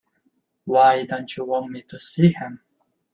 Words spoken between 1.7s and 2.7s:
to see him?